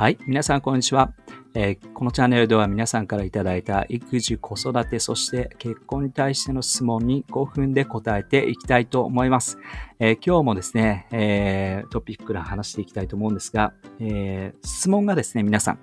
[0.00, 1.12] はい、皆さんこんにちは、
[1.52, 9.58] えー、このチャンネルでは皆さんからいただいた育児、子育て、そして結婚に対しての質問に5分で答えていきたいと思います。
[9.98, 15.78] えー、今日もですね、えー、トピックから話していきたいと思うんですが、え質問がですね、皆さん、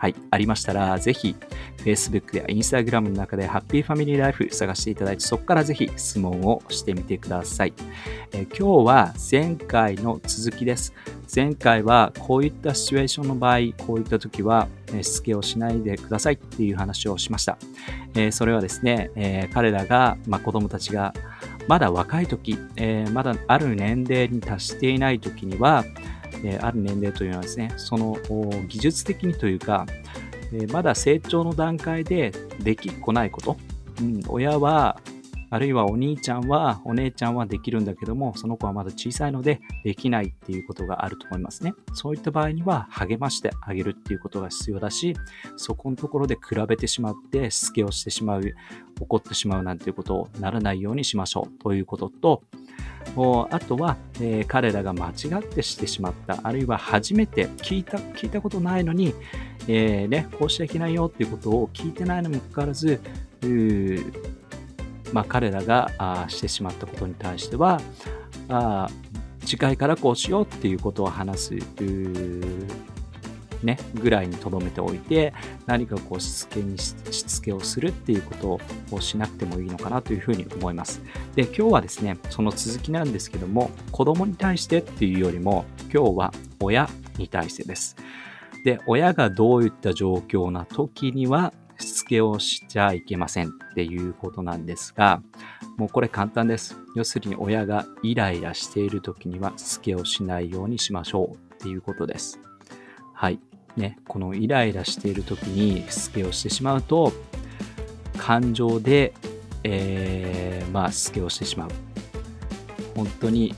[0.00, 1.36] はい、ありましたら、ぜひ、
[1.84, 7.74] Facebook や Instagram の中でハッピーファミリーライフ探していただいて、そこからぜひ質問をしてみてください。
[8.32, 10.94] え今日は前回の続きです。
[11.36, 14.68] 前回はこういったシチュエーションの場合、こういった時は、
[15.02, 17.58] しつけをしないでくださいっていう話をしました。
[18.14, 21.12] えそれはですね、え彼らが、まあ、子供たちが
[21.68, 25.84] まだ若い時、えまだある年齢に達していない時には、
[26.44, 28.16] えある年齢というのはですね、その
[28.68, 29.86] 技術的にというか、
[30.52, 33.56] えまだ成長の段階でできっこないこと、
[34.00, 35.00] うん、親は
[35.52, 41.74] あるいはお兄ちゃんは、お姉ちゃんはできるんだけども、その子はまだ小さいのでできないっていうことがあると思いますね。
[41.92, 45.16] そういった場合には励ましてあげるっていうことが必要だし、
[45.56, 48.42] そこのところで比べてしまってしつけをしてしまう、
[49.00, 52.42] 怒ってしまうなんていうことをならないようにしましょうということと、
[53.50, 59.14] あとは、えー、彼らが間違ってしてしまった、あるいは初めて聞いた、聞いたことないのに、
[59.66, 63.00] えー、ね、こうしちゃいけないよっていうことを聞いてないのにもかかわらず、
[65.12, 67.80] まあ、彼らがあしてしまったことに対しては
[68.48, 68.88] あ
[69.44, 71.54] 次回からこうしようっていうことを話す
[73.62, 75.34] ね、ぐらいに留めておいて
[75.66, 78.34] 何かこうしつけにしつけをするっていうこ
[78.90, 81.02] とをしなくてもいいのかなというふうに思います。
[81.34, 87.96] で今日はですねその続きなんですけども子供に対してっていうよりも今日は親に対してです。
[88.64, 95.22] で親がどういった状況な時にはしつけをしちゃいけませんっていうことなんですが、
[95.76, 96.76] もうこれ簡単です。
[96.94, 102.38] 要するに親がイライラしている時にはしつけをしないようにしましょうっていうことです。
[103.14, 103.40] はい。
[103.76, 107.12] ね、このイライラしている時にしつけをしてしまうと、
[108.18, 109.14] 感情で、
[109.64, 111.70] えー、まあ、しつけをしてしまう。
[112.94, 113.54] 本当に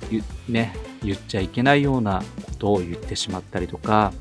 [0.48, 4.12] ね、言っちゃいけないようなことを言ってしまったりとか、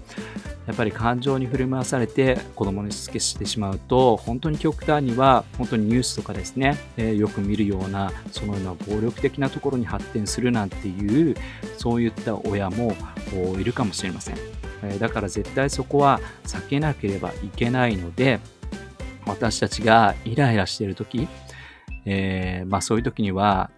[0.67, 11.35] やっぱり感情に振り回されて子供にしつけしてしまうと本当に極端には本当にニュースとかですね、えー、よく見るようなそのような暴力的なところに発展するなんていう
[11.77, 12.95] そういった親も
[13.59, 14.37] いるかもしれません、
[14.99, 18.39] だから絶対そこは避けなければいけないので
[19.25, 21.27] 私たちがイライラしている時、
[22.05, 23.69] えー、まあ、そういう時には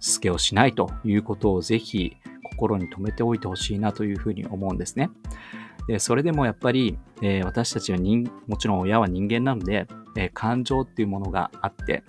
[0.00, 5.10] しつけをしないということをぜひ心に留めておいてほしいなというふうに思うんですね。
[5.88, 9.86] で、それでもやっぱり、えー、私たちは人、もちろん親は人間なので、
[10.16, 12.04] えー、感情っていうものがあって、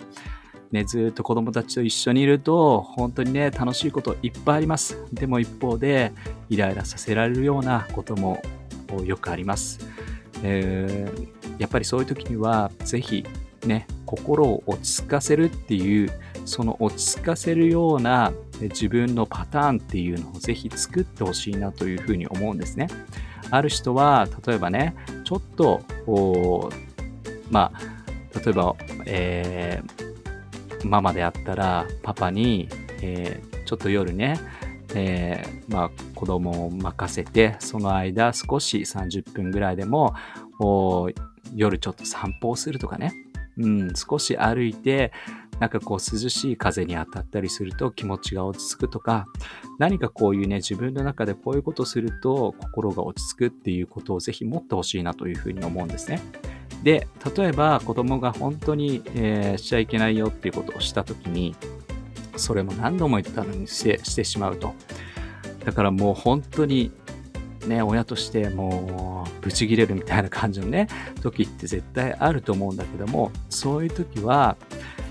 [0.72, 4.98] ね、ずっと子供たちと一緒にいると、本当にね、楽しいこといっぱいあります。
[5.12, 6.12] でも一方で、
[6.48, 8.42] イライラさせられるようなことも
[9.04, 9.78] よくあります。
[10.42, 13.24] えー、やっぱりそういう時には、ぜひ、
[13.64, 16.10] ね、心を落ち着かせるっていう、
[16.44, 22.88] その落ち着かせるような自分のパターンっていうのをぜひ作ってほしいなというふうに思うんですね。
[23.50, 24.94] ある人は、例えばね、
[25.24, 25.80] ちょっと、
[27.50, 28.74] まあ、例えば、
[29.06, 30.05] えー、
[30.86, 32.68] ママであったら、パパに、
[33.02, 34.40] えー、ちょっと夜ね、
[34.94, 40.14] えー、まあ、子供を任せて、その間少し30分ぐらいでも、
[41.54, 43.12] 夜ちょっと散歩をするとかね、
[43.58, 45.12] うん、少し歩いて、
[45.60, 49.26] なんかこう涼しい風に当たったりすると気持ちが落ち着くとか、
[49.78, 56.20] 何かこういうね、自分の中でこういうことすると心が落ち着くっていうことをぜひ持ってほしいなというふうに思うんですね。
[56.82, 61.54] で、例えば子供が本当に、えー、しちゃいけないよっていうことをしたときに、
[62.36, 64.74] それも何度も言ったのにしてしてしまうと。
[65.64, 66.92] だからもう本当に
[67.66, 70.88] ね、親としてもうブチギレるみたいな感じのね、
[71.22, 74.56] 時って絶対あると思うんだけども、そういう時は、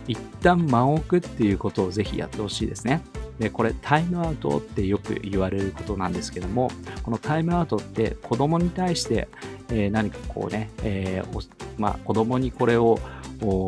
[0.08, 3.02] 一旦間を置くっていうことをぜひやってほしいですね。
[3.40, 6.72] で、これタイムアウトってよく言われることなんですけども、
[7.03, 9.28] このタイムアウトって子供に対して、
[9.70, 12.99] えー、何かこうね、えー、まあ、子供にこれを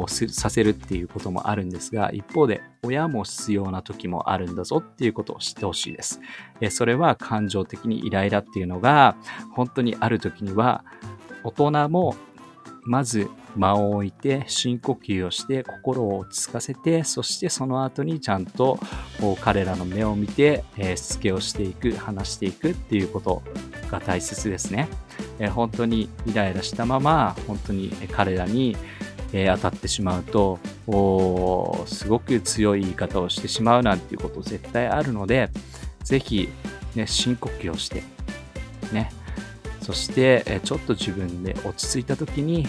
[0.07, 6.21] させるっていうこともあるんですが、一方で親も必要な時もあるんだぞっていうことを知ってほしいです。
[6.61, 9.17] えそれは感情的にイライラっていうのが
[9.53, 10.85] 本当にある時には
[11.43, 12.15] 大人も
[12.83, 18.79] まず間を置いて深呼吸をして心を落ち着かせてそしてその後にちゃんと
[19.41, 23.41] 彼らの目を見て、えしつけをしていく話していくっていうこと
[23.89, 24.87] が大切ですね、
[25.39, 28.77] え本当にイライラしたまま本当に彼らに、
[29.33, 30.59] え当たってしまうと
[31.87, 35.49] すごく強い言い方をしてしまうなんていうこと絶対あるので
[36.03, 36.47] ぜひ、
[36.95, 38.03] ね、深呼吸をして
[38.93, 39.11] ね。
[39.81, 42.67] そしてちょっと自分で落ち着いた時に、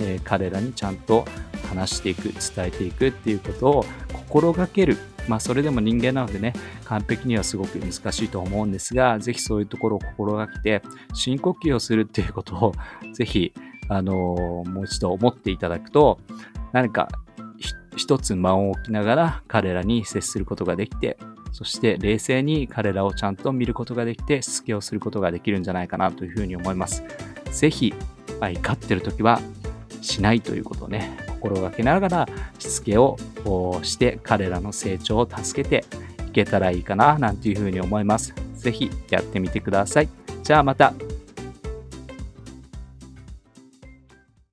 [0.00, 1.24] え彼らにちゃんと
[1.68, 4.96] 話していく伝えていくっていうことを心がける
[5.28, 6.54] まあそれでも人間なのでね
[6.84, 12.72] 完璧にはすごく難しいと思うんですが是非そういうところを心がけて深呼吸をするっていうことを
[13.12, 13.52] 是非
[13.88, 14.14] あの
[14.66, 16.18] もう一度思っていただくと
[16.72, 17.08] 何か
[17.96, 21.18] 一つ間を置きながら彼らに接することができて
[21.52, 27.02] そして冷静に彼らをちゃんと見ることができてしつけをすることができるんじゃないかなというふうに思います。
[27.50, 27.94] ぜひ、
[28.40, 29.40] 怒ってる時は
[30.00, 32.28] しないということをね、心がけながら
[32.58, 33.16] しつけを
[33.82, 35.84] して彼らの成長を助けて
[36.28, 38.34] いけたらいいかななんていうふうに思います。
[38.54, 40.08] ぜひやってみてください。
[40.42, 40.92] じゃあまた